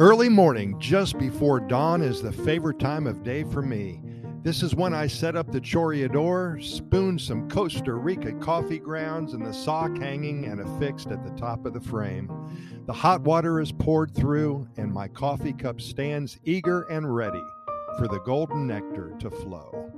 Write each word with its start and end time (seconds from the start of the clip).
Early 0.00 0.28
morning, 0.28 0.78
just 0.78 1.18
before 1.18 1.58
dawn, 1.58 2.02
is 2.02 2.22
the 2.22 2.30
favorite 2.30 2.78
time 2.78 3.08
of 3.08 3.24
day 3.24 3.42
for 3.42 3.62
me. 3.62 4.00
This 4.44 4.62
is 4.62 4.76
when 4.76 4.94
I 4.94 5.08
set 5.08 5.34
up 5.34 5.50
the 5.50 5.60
chorreador, 5.60 6.62
spoon 6.62 7.18
some 7.18 7.50
Costa 7.50 7.92
Rica 7.94 8.32
coffee 8.34 8.78
grounds, 8.78 9.34
and 9.34 9.44
the 9.44 9.52
sock 9.52 9.98
hanging 9.98 10.44
and 10.44 10.60
affixed 10.60 11.08
at 11.08 11.24
the 11.24 11.36
top 11.36 11.66
of 11.66 11.72
the 11.72 11.80
frame. 11.80 12.30
The 12.86 12.92
hot 12.92 13.22
water 13.22 13.60
is 13.60 13.72
poured 13.72 14.14
through, 14.14 14.68
and 14.76 14.92
my 14.92 15.08
coffee 15.08 15.52
cup 15.52 15.80
stands 15.80 16.38
eager 16.44 16.82
and 16.82 17.12
ready 17.12 17.42
for 17.98 18.06
the 18.06 18.20
golden 18.20 18.68
nectar 18.68 19.16
to 19.18 19.30
flow. 19.30 19.92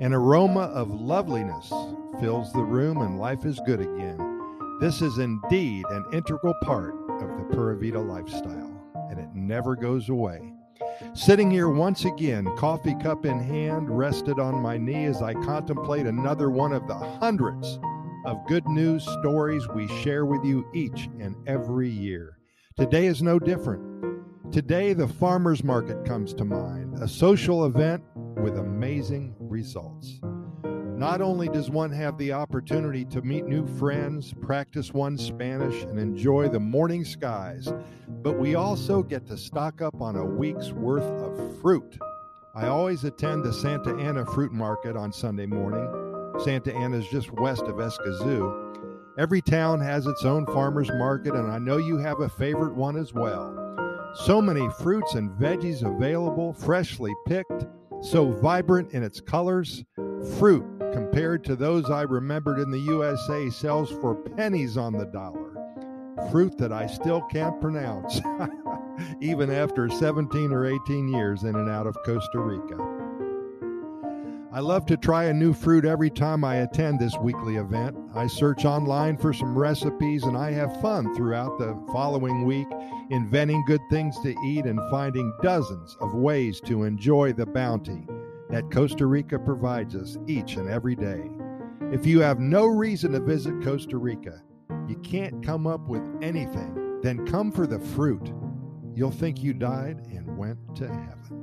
An 0.00 0.12
aroma 0.12 0.64
of 0.74 0.90
loveliness 0.90 1.72
fills 2.20 2.52
the 2.52 2.62
room, 2.62 2.98
and 3.00 3.18
life 3.18 3.46
is 3.46 3.58
good 3.64 3.80
again. 3.80 4.42
This 4.78 5.00
is 5.00 5.16
indeed 5.16 5.86
an 5.88 6.04
integral 6.12 6.54
part 6.64 6.94
of 7.22 7.38
the 7.38 7.48
Pura 7.50 7.78
Vida 7.78 7.98
lifestyle, 7.98 8.77
and 9.10 9.18
it 9.18 9.28
never 9.34 9.76
goes 9.76 10.08
away. 10.08 10.52
Sitting 11.14 11.50
here 11.50 11.68
once 11.68 12.04
again, 12.04 12.46
coffee 12.56 12.94
cup 13.02 13.24
in 13.24 13.40
hand, 13.40 13.96
rested 13.96 14.38
on 14.38 14.62
my 14.62 14.76
knee 14.76 15.04
as 15.06 15.22
I 15.22 15.34
contemplate 15.34 16.06
another 16.06 16.50
one 16.50 16.72
of 16.72 16.86
the 16.86 16.94
hundreds 16.94 17.78
of 18.24 18.46
good 18.46 18.66
news 18.68 19.04
stories 19.20 19.66
we 19.68 19.88
share 20.02 20.26
with 20.26 20.44
you 20.44 20.66
each 20.74 21.08
and 21.20 21.34
every 21.46 21.88
year. 21.88 22.38
Today 22.76 23.06
is 23.06 23.22
no 23.22 23.38
different. 23.38 24.52
Today, 24.52 24.92
the 24.92 25.08
farmers 25.08 25.62
market 25.62 26.04
comes 26.04 26.32
to 26.34 26.44
mind, 26.44 27.02
a 27.02 27.08
social 27.08 27.66
event 27.66 28.02
with 28.14 28.56
amazing 28.56 29.34
results. 29.38 30.20
Not 30.98 31.20
only 31.20 31.48
does 31.48 31.70
one 31.70 31.92
have 31.92 32.18
the 32.18 32.32
opportunity 32.32 33.04
to 33.04 33.22
meet 33.22 33.44
new 33.44 33.68
friends, 33.78 34.34
practice 34.42 34.92
one's 34.92 35.24
Spanish, 35.24 35.84
and 35.84 35.96
enjoy 35.96 36.48
the 36.48 36.58
morning 36.58 37.04
skies, 37.04 37.72
but 38.20 38.36
we 38.36 38.56
also 38.56 39.04
get 39.04 39.24
to 39.28 39.36
stock 39.36 39.80
up 39.80 40.02
on 40.02 40.16
a 40.16 40.24
week's 40.24 40.72
worth 40.72 41.04
of 41.04 41.60
fruit. 41.60 41.96
I 42.56 42.66
always 42.66 43.04
attend 43.04 43.44
the 43.44 43.52
Santa 43.52 43.96
Ana 43.96 44.26
Fruit 44.26 44.50
Market 44.50 44.96
on 44.96 45.12
Sunday 45.12 45.46
morning. 45.46 45.86
Santa 46.42 46.74
Ana 46.74 46.96
is 46.96 47.06
just 47.06 47.30
west 47.30 47.62
of 47.62 47.76
Escazú. 47.76 49.14
Every 49.16 49.40
town 49.40 49.80
has 49.80 50.04
its 50.04 50.24
own 50.24 50.46
farmer's 50.46 50.90
market, 50.90 51.34
and 51.34 51.48
I 51.48 51.58
know 51.58 51.76
you 51.76 51.98
have 51.98 52.18
a 52.18 52.28
favorite 52.28 52.74
one 52.74 52.96
as 52.96 53.14
well. 53.14 53.54
So 54.24 54.42
many 54.42 54.68
fruits 54.80 55.14
and 55.14 55.30
veggies 55.38 55.84
available, 55.84 56.54
freshly 56.54 57.14
picked, 57.28 57.66
so 58.00 58.32
vibrant 58.32 58.90
in 58.94 59.04
its 59.04 59.20
colors. 59.20 59.84
Fruit 60.40 60.77
compared 60.98 61.44
to 61.44 61.54
those 61.54 61.88
I 61.90 62.02
remembered 62.02 62.58
in 62.58 62.72
the 62.72 62.80
USA 62.80 63.48
sells 63.50 63.88
for 63.88 64.16
pennies 64.16 64.76
on 64.76 64.92
the 64.92 65.04
dollar. 65.04 65.52
Fruit 66.32 66.58
that 66.58 66.72
I 66.72 66.88
still 66.88 67.20
can't 67.30 67.60
pronounce, 67.60 68.20
even 69.20 69.48
after 69.48 69.88
17 69.88 70.50
or 70.50 70.66
18 70.66 71.06
years 71.06 71.44
in 71.44 71.54
and 71.54 71.70
out 71.70 71.86
of 71.86 71.96
Costa 72.04 72.40
Rica. 72.40 72.76
I 74.52 74.58
love 74.58 74.86
to 74.86 74.96
try 74.96 75.26
a 75.26 75.32
new 75.32 75.52
fruit 75.52 75.84
every 75.84 76.10
time 76.10 76.42
I 76.42 76.56
attend 76.56 76.98
this 76.98 77.16
weekly 77.18 77.58
event. 77.58 77.96
I 78.16 78.26
search 78.26 78.64
online 78.64 79.18
for 79.18 79.32
some 79.32 79.56
recipes 79.56 80.24
and 80.24 80.36
I 80.36 80.50
have 80.50 80.80
fun 80.80 81.14
throughout 81.14 81.60
the 81.60 81.80
following 81.92 82.44
week, 82.44 82.66
inventing 83.10 83.62
good 83.68 83.82
things 83.88 84.18
to 84.24 84.34
eat 84.44 84.64
and 84.64 84.80
finding 84.90 85.32
dozens 85.44 85.96
of 86.00 86.14
ways 86.14 86.60
to 86.62 86.82
enjoy 86.82 87.34
the 87.34 87.46
bounty 87.46 88.04
that 88.50 88.70
Costa 88.70 89.06
Rica 89.06 89.38
provides 89.38 89.94
us 89.94 90.16
each 90.26 90.56
and 90.56 90.68
every 90.68 90.94
day. 90.94 91.30
If 91.92 92.06
you 92.06 92.20
have 92.20 92.38
no 92.38 92.66
reason 92.66 93.12
to 93.12 93.20
visit 93.20 93.62
Costa 93.62 93.96
Rica, 93.96 94.42
you 94.88 94.96
can't 94.96 95.44
come 95.44 95.66
up 95.66 95.86
with 95.88 96.02
anything, 96.22 97.00
then 97.02 97.26
come 97.26 97.52
for 97.52 97.66
the 97.66 97.78
fruit. 97.78 98.32
You'll 98.94 99.10
think 99.10 99.42
you 99.42 99.52
died 99.54 100.06
and 100.10 100.36
went 100.36 100.58
to 100.76 100.88
heaven. 100.88 101.37